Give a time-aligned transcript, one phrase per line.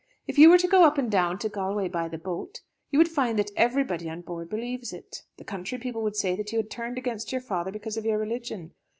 [0.25, 3.07] If you were to go up and down to Galway by the boat, you would
[3.07, 5.21] find that everybody on board believes it.
[5.37, 8.17] The country people would say that you had turned against your father because of your
[8.17, 8.73] religion.